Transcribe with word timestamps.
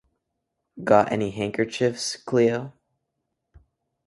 Got 0.83 1.11
any 1.11 1.29
handkerchiefs, 1.29 2.15
Cleo? 2.15 2.73